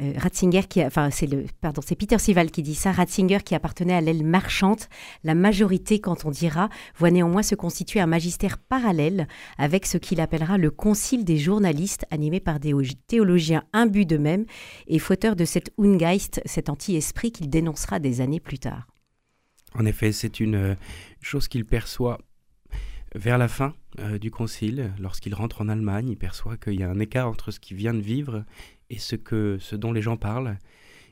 euh, 0.00 0.12
Ratzinger, 0.16 0.62
enfin, 0.80 1.10
c'est 1.10 1.26
le, 1.26 1.44
pardon, 1.60 1.82
c'est 1.84 1.96
Peter 1.96 2.18
Sival 2.18 2.50
qui 2.50 2.62
dit 2.62 2.74
ça, 2.74 2.92
Ratzinger 2.92 3.38
qui 3.44 3.54
appartenait 3.54 3.94
à 3.94 4.00
l'aile 4.00 4.24
marchande, 4.24 4.80
la 5.24 5.34
majorité, 5.34 6.00
quand 6.00 6.24
on 6.24 6.30
dira, 6.30 6.68
voit 6.96 7.10
néanmoins 7.10 7.42
se 7.42 7.54
constituer 7.54 8.00
un 8.00 8.06
magistère 8.06 8.58
parallèle 8.58 9.28
avec 9.58 9.86
ce 9.86 9.98
qu'il 9.98 10.20
appellera 10.20 10.58
le 10.58 10.70
concile 10.70 11.24
des 11.24 11.38
journalistes, 11.38 12.04
animé 12.10 12.40
par 12.40 12.60
des 12.60 12.72
théologiens 13.06 13.64
imbus 13.72 14.06
d'eux-mêmes 14.06 14.46
et 14.86 14.98
fauteurs 14.98 15.36
de 15.36 15.44
cet 15.44 15.72
Ungeist, 15.78 16.40
cet 16.44 16.68
anti-esprit 16.68 17.15
qu'il 17.30 17.50
dénoncera 17.50 17.98
des 17.98 18.20
années 18.20 18.40
plus 18.40 18.58
tard. 18.58 18.86
En 19.74 19.84
effet, 19.84 20.12
c'est 20.12 20.40
une 20.40 20.54
euh, 20.54 20.74
chose 21.20 21.48
qu'il 21.48 21.64
perçoit 21.64 22.18
vers 23.14 23.38
la 23.38 23.48
fin 23.48 23.74
euh, 23.98 24.18
du 24.18 24.30
concile, 24.30 24.92
lorsqu'il 24.98 25.34
rentre 25.34 25.62
en 25.62 25.68
Allemagne, 25.68 26.08
il 26.10 26.16
perçoit 26.16 26.56
qu'il 26.56 26.74
y 26.74 26.82
a 26.82 26.90
un 26.90 26.98
écart 26.98 27.28
entre 27.28 27.50
ce 27.50 27.60
qu'il 27.60 27.76
vient 27.76 27.94
de 27.94 28.00
vivre 28.00 28.44
et 28.90 28.98
ce, 28.98 29.16
que, 29.16 29.58
ce 29.58 29.74
dont 29.76 29.92
les 29.92 30.02
gens 30.02 30.16
parlent. 30.16 30.58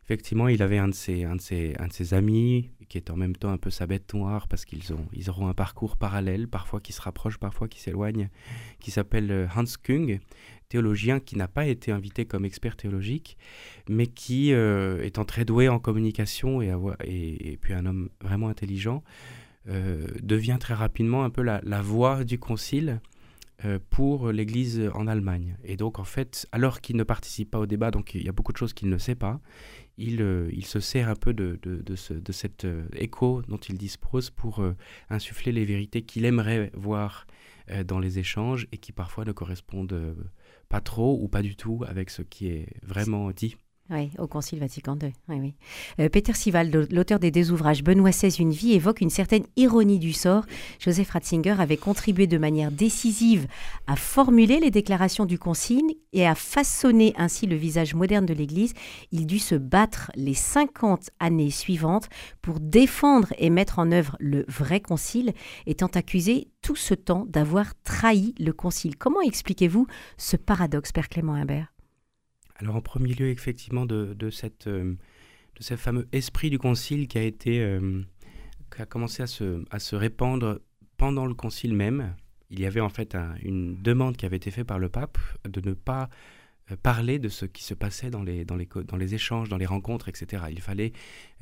Effectivement, 0.05 0.49
il 0.49 0.63
avait 0.63 0.79
un 0.79 0.89
de 0.89 0.95
ses, 0.95 1.25
un 1.25 1.37
de 1.37 1.41
ses, 1.41 1.75
un 1.79 1.87
de 1.87 1.93
ses 1.93 2.13
amis 2.13 2.71
qui 2.89 2.99
est 2.99 3.11
en 3.11 3.17
même 3.17 3.35
temps 3.35 3.51
un 3.51 3.57
peu 3.57 3.71
sa 3.71 3.87
bête 3.87 4.13
noire 4.13 4.49
parce 4.49 4.65
qu'ils 4.65 4.93
ont, 4.93 5.07
ils 5.13 5.31
auront 5.31 5.49
un 5.49 5.55
parcours 5.55 5.97
parallèle, 5.97 6.47
parfois 6.47 6.81
qui 6.81 6.93
se 6.93 7.01
rapproche, 7.01 7.39
parfois 7.39 7.69
qui 7.69 7.81
s'éloigne, 7.81 8.29
qui 8.81 8.91
s'appelle 8.91 9.31
euh, 9.31 9.47
Hans 9.57 9.65
Kung, 9.83 10.21
théologien 10.69 11.21
qui 11.21 11.37
n'a 11.37 11.49
pas 11.49 11.67
été 11.67 11.91
invité 11.91 12.27
comme 12.27 12.45
expert 12.45 12.77
théologique, 12.77 13.39
mais 13.89 14.07
qui, 14.07 14.53
euh, 14.53 15.03
étant 15.03 15.25
très 15.25 15.45
doué 15.45 15.69
en 15.69 15.79
communication 15.79 16.61
et, 16.61 16.73
et, 17.05 17.57
puis 17.57 17.73
un 17.73 17.87
homme 17.87 18.11
vraiment 18.21 18.49
intelligent, 18.49 19.03
euh, 19.69 20.07
devient 20.23 20.59
très 20.61 20.75
rapidement 20.75 21.25
un 21.25 21.31
peu 21.31 21.43
la, 21.43 21.61
voix 21.83 22.25
du 22.25 22.39
concile 22.39 23.01
pour 23.91 24.31
l'Église 24.31 24.91
en 24.95 25.07
Allemagne. 25.07 25.57
Et 25.65 25.77
donc, 25.77 25.99
en 25.99 26.05
fait, 26.05 26.47
alors 26.53 26.81
qu'il 26.81 26.97
ne 26.97 27.05
participe 27.05 27.51
pas 27.51 27.59
au 27.59 27.67
débat, 27.67 27.91
donc 27.91 28.15
il 28.15 28.23
y 28.23 28.29
a 28.29 28.33
beaucoup 28.33 28.53
de 28.53 28.57
choses 28.59 28.75
qu'il 28.75 28.89
ne 28.89 28.99
sait 28.99 29.15
pas, 29.15 29.41
il, 29.97 30.21
il 30.53 30.67
se 30.67 30.81
sert 30.81 31.09
un 31.09 31.15
peu 31.15 31.33
de, 31.33 31.59
de, 31.63 31.97
ce, 31.97 32.13
de 32.13 32.33
cet 32.33 32.67
écho 32.95 33.43
dont 33.49 33.57
il 33.57 33.79
dispose 33.79 34.31
pour 34.31 34.63
insuffler 35.09 35.53
les 35.53 35.65
vérités 35.65 36.03
qu'il 36.03 36.25
aimerait 36.25 36.71
voir 36.75 37.27
dans 37.87 38.01
les 38.01 38.19
échanges 38.19 38.67
et 38.73 38.79
qui 38.79 38.93
parfois 38.93 39.25
ne 39.25 39.33
correspondent 39.33 40.15
pas 40.69 40.81
trop 40.81 41.19
ou 41.23 41.29
pas 41.29 41.43
du 41.43 41.57
tout 41.57 41.85
avec 41.87 42.11
ce 42.11 42.23
qui 42.23 42.49
est 42.49 42.69
vraiment 42.83 43.31
dit. 43.31 43.57
Oui, 43.91 44.11
au 44.19 44.27
Concile 44.27 44.61
Vatican 44.61 44.97
II. 45.03 45.55
Euh, 46.01 46.09
Peter 46.09 46.33
Sival, 46.33 46.71
l'auteur 46.91 47.19
des 47.19 47.31
deux 47.31 47.53
ouvrages 47.53 47.85
Benoît 47.85 48.13
XVI, 48.13 48.35
Une 48.39 48.51
vie, 48.51 48.73
évoque 48.73 49.03
une 49.03 49.11
certaine 49.11 49.45
ironie 49.57 49.99
du 49.99 50.15
sort. 50.15 50.47
Joseph 50.79 51.11
Ratzinger 51.11 51.57
avait 51.59 51.77
contribué 51.77 52.27
de 52.27 52.39
manière 52.39 52.71
décisive 52.71 53.47
à 53.87 53.97
formuler 53.97 54.59
les 54.59 54.71
déclarations 54.71 55.27
du 55.27 55.39
Concile 55.39 55.97
et 56.15 56.27
à 56.27 56.35
façonner 56.35 57.13
ainsi 57.19 57.47
le 57.47 57.57
visage 57.57 57.95
moderne 57.95 58.25
de 58.25 58.33
l'Église. 58.33 58.73
Il 59.13 59.27
dut 59.27 59.39
se 59.39 59.55
battre 59.55 60.11
les 60.15 60.35
50 60.35 61.11
années 61.21 61.51
suivantes 61.51 62.09
pour 62.41 62.61
défendre 62.61 63.35
et 63.37 63.51
mettre 63.51 63.79
en 63.79 63.93
œuvre 63.93 64.17
le 64.19 64.47
vrai 64.49 64.81
Concile, 64.81 65.35
étant 65.67 65.89
accusé 65.89 66.49
tout 66.63 66.77
ce 66.77 66.95
temps 66.95 67.27
d'avoir 67.29 67.75
trahi 67.83 68.35
le 68.39 68.53
Concile. 68.53 68.97
Comment 68.97 69.21
expliquez-vous 69.21 69.87
ce 70.17 70.39
paradoxe, 70.39 70.91
Père 70.91 71.11
Clément 71.11 71.35
Imbert? 71.35 71.74
Alors 72.57 72.77
en 72.77 72.81
premier 72.81 73.15
lieu, 73.15 73.29
effectivement, 73.29 73.87
euh, 73.91 74.15
de 74.15 74.31
ce 74.31 75.77
fameux 75.77 76.09
esprit 76.13 76.51
du 76.51 76.59
concile 76.59 77.09
qui 77.09 77.19
a 77.19 77.23
été, 77.23 77.61
euh, 77.61 78.03
commencé 78.89 79.23
à 79.23 79.27
se, 79.27 79.95
répandre 79.95 80.61
pendant 80.97 81.27
le 81.27 81.35
concile 81.35 81.75
même. 81.75 82.15
Il 82.51 82.61
y 82.61 82.67
avait 82.67 82.81
en 82.81 82.89
fait 82.89 83.17
une 83.43 83.81
demande 83.83 84.17
qui 84.17 84.27
avait 84.27 84.37
été 84.37 84.51
faite 84.51 84.67
par 84.67 84.79
le 84.79 84.89
pape 84.89 85.19
de 85.49 85.67
ne 85.67 85.75
pas 85.75 86.09
parler 86.83 87.19
de 87.19 87.29
ce 87.29 87.45
qui 87.45 87.63
se 87.63 87.75
passait 87.75 88.11
dans 88.11 88.23
les, 88.23 88.45
dans 88.45 88.57
les, 88.57 88.69
dans 88.87 88.97
les 88.97 89.15
échanges, 89.15 89.49
dans 89.49 89.59
les 89.59 89.67
rencontres, 89.67 90.09
etc. 90.09 90.45
Il 90.51 90.61
fallait 90.61 90.93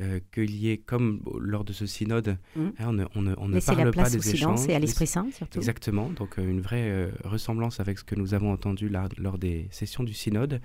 euh, 0.01 0.19
qu'il 0.33 0.55
y 0.55 0.71
ait, 0.71 0.79
comme 0.79 1.23
lors 1.39 1.65
de 1.65 1.73
ce 1.73 1.87
synode, 1.87 2.39
mmh. 2.57 2.61
hein, 2.61 2.73
on 2.87 2.93
ne, 2.93 3.05
on 3.15 3.23
ne, 3.23 3.35
on 3.39 3.49
ne 3.49 3.61
parle 3.61 3.85
la 3.85 3.91
place 3.93 4.13
pas 4.13 4.19
des 4.19 4.31
échanges. 4.35 4.69
et 4.69 4.75
à 4.75 4.79
l'Esprit 4.79 5.07
Saint, 5.07 5.29
surtout. 5.33 5.59
Exactement, 5.59 6.11
donc 6.11 6.39
euh, 6.39 6.51
une 6.51 6.61
vraie 6.61 7.11
ressemblance 7.25 7.79
avec 7.79 7.99
ce 7.99 8.05
que 8.05 8.15
nous 8.15 8.35
avons 8.35 8.53
entendu 8.53 8.89
là, 8.89 9.09
lors 9.17 9.39
des 9.39 9.69
sessions 9.71 10.03
du 10.03 10.13
synode. 10.13 10.61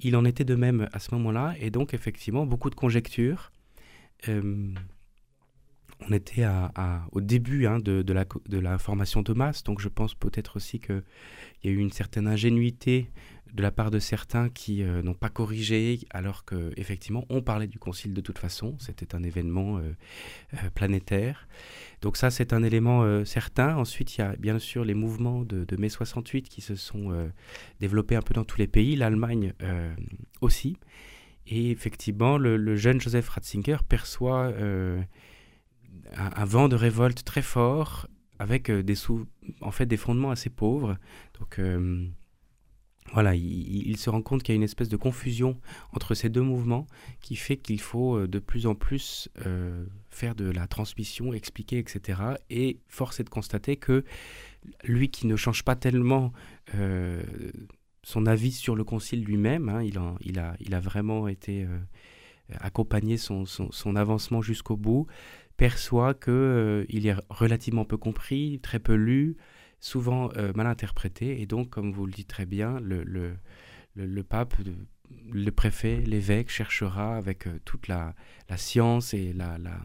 Il 0.00 0.16
en 0.16 0.24
était 0.24 0.44
de 0.44 0.54
même 0.54 0.88
à 0.92 0.98
ce 0.98 1.14
moment-là, 1.14 1.54
et 1.60 1.70
donc 1.70 1.94
effectivement, 1.94 2.44
beaucoup 2.44 2.70
de 2.70 2.74
conjectures. 2.74 3.52
On 6.08 6.12
était 6.12 6.44
à, 6.44 7.06
au 7.12 7.20
début 7.20 7.66
hein, 7.66 7.78
de, 7.78 8.02
de, 8.02 8.12
la, 8.12 8.24
de 8.48 8.78
formation 8.78 9.22
de 9.22 9.32
masse, 9.32 9.62
donc 9.62 9.80
je 9.80 9.88
pense 9.88 10.14
peut-être 10.14 10.56
aussi 10.56 10.80
qu'il 10.80 11.02
y 11.64 11.68
a 11.68 11.70
eu 11.70 11.78
une 11.78 11.92
certaine 11.92 12.26
ingénuité 12.26 13.10
de 13.52 13.62
la 13.62 13.70
part 13.70 13.90
de 13.90 13.98
certains 13.98 14.48
qui 14.48 14.82
euh, 14.82 15.02
n'ont 15.02 15.14
pas 15.14 15.28
corrigé, 15.28 16.00
alors 16.10 16.44
qu'effectivement, 16.44 17.26
on 17.28 17.42
parlait 17.42 17.66
du 17.66 17.78
concile 17.78 18.14
de 18.14 18.20
toute 18.20 18.38
façon, 18.38 18.76
c'était 18.78 19.14
un 19.14 19.22
événement 19.22 19.78
euh, 19.78 19.92
euh, 20.54 20.70
planétaire. 20.74 21.46
Donc 22.00 22.16
ça, 22.16 22.30
c'est 22.30 22.52
un 22.52 22.62
élément 22.62 23.24
certain. 23.24 23.76
Ensuite, 23.76 24.16
il 24.16 24.22
y 24.22 24.24
a 24.24 24.34
bien 24.36 24.58
sûr 24.58 24.84
les 24.84 24.94
mouvements 24.94 25.44
de, 25.44 25.76
mai 25.76 25.88
68 25.88 26.48
qui 26.48 26.60
se 26.60 26.74
sont 26.74 27.30
développés 27.78 28.16
un 28.16 28.22
peu 28.22 28.34
dans 28.34 28.42
tous 28.42 28.58
les 28.58 28.66
pays, 28.66 28.96
l'Allemagne 28.96 29.52
aussi. 30.40 30.78
Et 31.46 31.70
effectivement, 31.70 32.38
le, 32.38 32.74
jeune 32.74 33.00
Joseph 33.00 33.28
Ratzinger 33.28 33.76
perçoit 33.88 34.52
un, 36.16 36.44
vent 36.44 36.68
de 36.68 36.76
révolte 36.76 37.24
très 37.24 37.42
fort 37.42 38.08
avec 38.38 38.70
des, 38.70 38.94
sous, 38.94 39.26
en 39.60 39.70
fait, 39.70 39.86
des 39.86 39.96
fondements 39.96 40.30
assez 40.30 40.50
pauvres. 40.50 40.96
Donc 41.38 41.58
voilà, 43.12 43.34
il, 43.34 43.96
se 43.98 44.08
rend 44.08 44.22
compte 44.22 44.42
qu'il 44.42 44.54
y 44.54 44.56
a 44.56 44.56
une 44.56 44.62
espèce 44.62 44.88
de 44.88 44.96
confusion 44.96 45.60
entre 45.92 46.14
ces 46.14 46.30
deux 46.30 46.40
mouvements 46.40 46.86
qui 47.20 47.36
fait 47.36 47.56
qu'il 47.56 47.80
faut 47.80 48.16
euh, 48.16 48.28
de 48.28 48.38
plus 48.38 48.66
en 48.66 48.74
plus 48.74 49.28
euh, 49.44 49.84
faire 50.10 50.34
de 50.34 50.48
la 50.50 50.66
transmission, 50.66 51.32
expliquer, 51.34 51.78
etc. 51.78 52.20
Et 52.48 52.78
force 52.88 53.20
est 53.20 53.24
de 53.24 53.28
constater 53.28 53.76
que 53.76 54.04
lui 54.84 55.10
qui 55.10 55.26
ne 55.26 55.36
change 55.36 55.62
pas 55.62 55.76
tellement 55.76 56.32
euh, 56.74 57.22
son 58.02 58.24
avis 58.24 58.52
sur 58.52 58.76
le 58.76 58.84
concile 58.84 59.24
lui-même, 59.24 59.68
hein, 59.68 59.82
il, 59.82 59.98
a, 59.98 60.56
il, 60.60 60.74
a, 60.74 60.80
vraiment 60.80 61.28
été 61.28 61.66
accompagné 62.60 63.16
son, 63.16 63.44
son, 63.44 63.96
avancement 63.96 64.42
jusqu'au 64.42 64.76
bout, 64.76 65.06
perçoit 65.56 66.14
qu'il 66.14 66.86
il 66.88 67.06
est 67.06 67.16
relativement 67.28 67.84
peu 67.84 67.96
compris, 67.96 68.60
très 68.62 68.78
peu 68.78 68.94
lu, 68.94 69.36
souvent 69.80 70.30
euh, 70.36 70.52
mal 70.54 70.66
interprété. 70.66 71.42
Et 71.42 71.46
donc, 71.46 71.68
comme 71.70 71.92
vous 71.92 72.06
le 72.06 72.12
dites 72.12 72.28
très 72.28 72.46
bien, 72.46 72.80
le, 72.80 73.02
le, 73.04 73.36
le, 73.94 74.22
pape, 74.22 74.54
le 75.30 75.50
préfet, 75.50 76.00
l'évêque 76.06 76.48
cherchera 76.48 77.16
avec 77.16 77.46
euh, 77.46 77.58
toute 77.64 77.88
la, 77.88 78.14
la, 78.48 78.56
science 78.56 79.12
et 79.12 79.32
la, 79.32 79.58
la, 79.58 79.78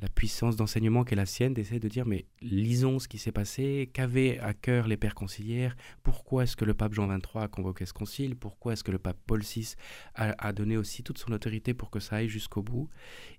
la 0.00 0.08
puissance 0.08 0.56
d'enseignement 0.56 1.04
qu'est 1.04 1.16
la 1.16 1.26
sienne, 1.26 1.54
d'essayer 1.54 1.80
de 1.80 1.88
dire 1.88 2.06
mais 2.06 2.26
lisons 2.40 2.98
ce 2.98 3.08
qui 3.08 3.18
s'est 3.18 3.32
passé, 3.32 3.90
qu'avaient 3.92 4.38
à 4.38 4.54
cœur 4.54 4.86
les 4.86 4.96
pères 4.96 5.14
conciliaires, 5.14 5.76
pourquoi 6.02 6.44
est-ce 6.44 6.56
que 6.56 6.64
le 6.64 6.74
pape 6.74 6.94
Jean 6.94 7.06
XXIII 7.06 7.42
a 7.42 7.48
convoqué 7.48 7.84
ce 7.84 7.92
concile, 7.92 8.36
pourquoi 8.36 8.72
est-ce 8.74 8.84
que 8.84 8.92
le 8.92 8.98
pape 8.98 9.18
Paul 9.26 9.42
VI 9.42 9.74
a, 10.14 10.52
donné 10.52 10.76
aussi 10.76 11.02
toute 11.02 11.18
son 11.18 11.32
autorité 11.32 11.74
pour 11.74 11.90
que 11.90 12.00
ça 12.00 12.16
aille 12.16 12.28
jusqu'au 12.28 12.62
bout, 12.62 12.88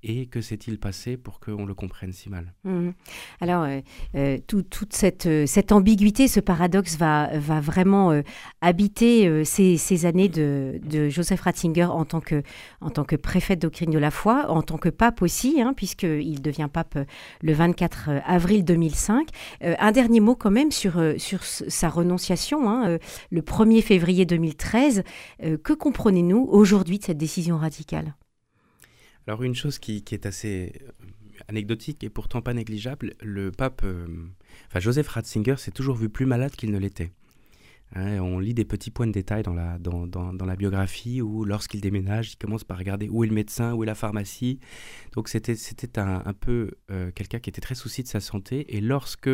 et 0.04 0.28
que 0.28 0.42
s'est-il 0.42 0.80
passé 0.80 1.18
pour 1.18 1.39
qu'on 1.39 1.66
le 1.66 1.74
comprenne 1.74 2.12
si 2.12 2.30
mal? 2.30 2.54
Mmh. 2.63 2.89
Alors, 3.39 3.63
euh, 3.63 3.82
euh, 4.16 4.38
toute 4.48 4.94
cette, 4.94 5.25
euh, 5.25 5.46
cette, 5.46 5.72
ambiguïté, 5.72 6.28
ce 6.28 6.39
paradoxe 6.39 6.98
va, 6.98 7.30
vraiment 7.39 8.22
habiter 8.62 9.44
ces, 9.46 10.06
années 10.06 10.30
de, 10.30 11.10
Joseph 11.10 11.42
Ratzinger 11.42 11.86
en 11.86 12.06
tant, 12.06 12.22
que, 12.22 12.44
en 12.82 12.89
tant 12.89 13.04
que 13.04 13.16
préfet 13.16 13.56
de 13.56 13.62
doctrine 13.62 13.92
de 13.92 14.00
la 14.00 14.12
foi, 14.12 14.50
en 14.50 14.62
tant 14.62 14.78
que 14.78 14.89
pape 14.89 15.22
aussi, 15.22 15.62
hein, 15.62 15.74
puisqu'il 15.75 16.42
devient 16.50 16.70
pape 16.72 16.98
le 17.41 17.53
24 17.53 18.10
avril 18.25 18.65
2005. 18.65 19.29
Euh, 19.63 19.75
un 19.79 19.91
dernier 19.91 20.20
mot 20.20 20.36
quand 20.36 20.51
même 20.51 20.72
sur, 20.72 20.98
euh, 20.98 21.15
sa 21.18 21.89
renonciation, 21.89 22.70
hein, 22.70 22.89
euh, 22.89 22.98
le 23.32 23.41
1er 23.41 23.82
février 23.82 24.25
2013. 24.25 25.03
que 25.63 25.74
comprenez-nous 25.74 26.48
aujourd'hui 26.50 27.00
de 27.00 27.03
cette 27.03 27.18
décision 27.18 27.58
radicale? 27.58 28.15
Alors 29.27 29.44
une 29.44 29.56
chose 29.56 29.79
qui, 29.79 30.03
est 30.12 30.25
assez 30.25 30.74
anecdotique 31.48 32.03
et 32.03 32.10
pourtant 32.10 32.41
pas 32.41 32.53
négligeable, 32.53 33.13
le 33.22 33.51
pape, 33.51 33.84
enfin 34.68 34.79
Joseph 34.79 35.08
Ratzinger 35.08 35.56
s'est 35.58 35.72
toujours 35.72 35.96
vu 35.96 36.10
plus 36.10 36.25
malade 36.25 36.51
qu'il 36.51 36.72
ne 36.72 36.79
l'était. 36.79 37.12
Hein, 37.96 38.19
on 38.19 38.39
lit 38.39 38.53
des 38.53 38.65
petits 38.65 38.91
points 38.91 39.08
de 39.08 39.12
détail 39.12 39.41
dans 39.43 39.53
la, 39.53 39.79
dans, 39.79 40.05
dans, 40.05 40.46
la 40.46 40.55
biographie 40.55 41.22
où 41.22 41.43
lorsqu'il 41.43 41.81
déménage, 41.81 42.34
il 42.34 42.38
commence 42.38 42.63
par 42.63 42.77
regarder 42.77 43.10
où 43.10 43.24
est 43.24 43.27
le 43.27 43.34
médecin, 43.34 43.74
où 43.74 43.84
est 43.84 43.88
la 43.88 43.96
pharmacie. 43.96 44.60
Donc 45.13 45.27
c'était, 45.27 45.55
un 45.98 46.34
peu 46.34 46.72
euh, 46.91 47.12
quelqu'un 47.12 47.39
qui 47.39 47.50
était 47.50 47.62
très 47.62 47.75
souci 47.75 48.03
de 48.03 48.08
sa 48.08 48.19
santé 48.19 48.75
et 48.75 48.81
lorsque 48.81 49.29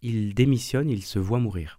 il 0.00 0.34
démissionne, 0.34 0.88
il 0.88 1.02
se 1.02 1.18
voit 1.18 1.38
mourir. 1.38 1.78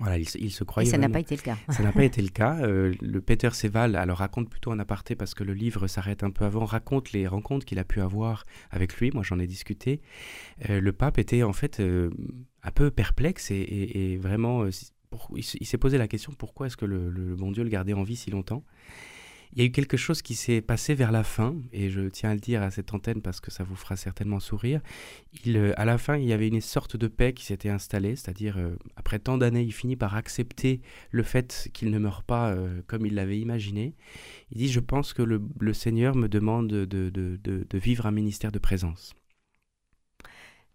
Voilà, 0.00 0.18
il, 0.18 0.28
se- 0.28 0.38
il 0.38 0.50
se 0.50 0.64
croyait. 0.64 0.88
Et 0.88 0.90
ça 0.92 0.98
n'a 0.98 1.08
pas 1.08 1.20
été 1.20 1.36
le 1.36 1.42
cas. 1.42 1.56
Ça 1.68 1.82
n'a 1.82 1.92
pas 1.92 2.04
été 2.04 2.20
le 2.22 2.28
cas. 2.28 2.58
Euh, 2.62 2.94
le 3.00 3.20
Peter 3.20 3.50
Seval, 3.52 3.94
alors 3.96 4.18
raconte 4.18 4.50
plutôt 4.50 4.72
en 4.72 4.78
aparté 4.78 5.14
parce 5.14 5.34
que 5.34 5.44
le 5.44 5.52
livre 5.54 5.86
s'arrête 5.86 6.24
un 6.24 6.30
peu 6.30 6.44
avant, 6.44 6.64
raconte 6.64 7.12
les 7.12 7.26
rencontres 7.28 7.64
qu'il 7.66 7.78
a 7.78 7.84
pu 7.84 8.00
avoir 8.00 8.44
avec 8.70 8.96
lui. 8.96 9.10
Moi, 9.12 9.22
j'en 9.22 9.38
ai 9.38 9.46
discuté. 9.46 10.00
Euh, 10.68 10.80
le 10.80 10.92
pape 10.92 11.18
était 11.18 11.42
en 11.42 11.52
fait 11.52 11.80
euh, 11.80 12.10
un 12.62 12.70
peu 12.70 12.90
perplexe 12.90 13.50
et, 13.50 13.54
et- 13.56 14.12
et 14.12 14.16
vraiment, 14.16 14.64
euh, 14.64 14.70
pour- 15.10 15.30
il, 15.36 15.42
s'est 15.44 15.78
posé 15.78 15.98
la 15.98 16.08
question 16.08 16.32
pourquoi 16.36 16.66
est-ce 16.68 16.76
que 16.76 16.86
le, 16.86 17.10
le 17.10 17.34
bon 17.36 17.50
Dieu 17.52 17.62
le 17.62 17.68
gardait 17.70 17.92
en 17.92 18.02
vie 18.02 18.16
si 18.16 18.30
longtemps? 18.30 18.64
Il 19.52 19.58
y 19.58 19.62
a 19.62 19.64
eu 19.64 19.72
quelque 19.72 19.96
chose 19.96 20.22
qui 20.22 20.34
s'est 20.34 20.60
passé 20.60 20.94
vers 20.94 21.10
la 21.12 21.24
fin, 21.24 21.56
et 21.72 21.90
je 21.90 22.02
tiens 22.08 22.30
à 22.30 22.34
le 22.34 22.40
dire 22.40 22.62
à 22.62 22.70
cette 22.70 22.94
antenne 22.94 23.20
parce 23.20 23.40
que 23.40 23.50
ça 23.50 23.64
vous 23.64 23.74
fera 23.76 23.96
certainement 23.96 24.38
sourire. 24.40 24.80
Il, 25.44 25.56
euh, 25.56 25.72
à 25.76 25.84
la 25.84 25.98
fin, 25.98 26.16
il 26.16 26.26
y 26.28 26.32
avait 26.32 26.48
une 26.48 26.60
sorte 26.60 26.96
de 26.96 27.08
paix 27.08 27.32
qui 27.32 27.44
s'était 27.44 27.68
installée, 27.68 28.16
c'est-à-dire, 28.16 28.58
euh, 28.58 28.76
après 28.96 29.18
tant 29.18 29.38
d'années, 29.38 29.62
il 29.62 29.72
finit 29.72 29.96
par 29.96 30.14
accepter 30.14 30.80
le 31.10 31.22
fait 31.22 31.68
qu'il 31.72 31.90
ne 31.90 31.98
meurt 31.98 32.24
pas 32.24 32.50
euh, 32.50 32.80
comme 32.86 33.06
il 33.06 33.14
l'avait 33.14 33.38
imaginé. 33.40 33.94
Il 34.52 34.58
dit, 34.58 34.68
je 34.68 34.80
pense 34.80 35.12
que 35.12 35.22
le, 35.22 35.40
Seigneur 35.72 36.14
me 36.14 36.28
demande 36.28 36.68
de, 36.68 36.84
de- 36.84 37.10
de- 37.10 37.66
de 37.68 37.78
vivre 37.78 38.06
un 38.06 38.10
ministère 38.12 38.52
de 38.52 38.58
présence. 38.58 39.14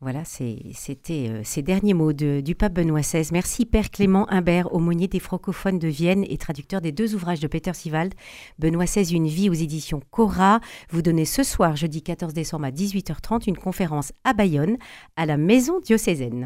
Voilà, 0.01 0.23
c'était 0.25 1.29
euh, 1.29 1.41
ces 1.45 1.61
derniers 1.61 1.93
mots 1.93 2.11
du 2.11 2.53
pape 2.53 2.73
Benoît 2.73 2.99
XVI. 2.99 3.29
Merci 3.31 3.65
Père 3.65 3.89
Clément 3.89 4.29
Humbert, 4.29 4.73
aumônier 4.73 5.07
des 5.07 5.21
francophones 5.21 5.79
de 5.79 5.87
Vienne 5.87 6.25
et 6.27 6.37
traducteur 6.37 6.81
des 6.81 6.91
deux 6.91 7.15
ouvrages 7.15 7.39
de 7.39 7.47
Peter 7.47 7.73
Sivald. 7.73 8.13
Benoît 8.59 8.85
XVI, 8.85 9.15
une 9.15 9.27
vie 9.27 9.49
aux 9.49 9.53
éditions 9.53 10.01
Cora. 10.11 10.59
Vous 10.89 11.01
donnez 11.01 11.25
ce 11.25 11.43
soir, 11.43 11.77
jeudi 11.77 12.03
14 12.03 12.33
décembre 12.33 12.65
à 12.65 12.71
18h30, 12.71 13.47
une 13.47 13.57
conférence 13.57 14.11
à 14.25 14.33
Bayonne, 14.33 14.77
à 15.15 15.25
la 15.25 15.37
Maison 15.37 15.79
diocésaine. 15.79 16.45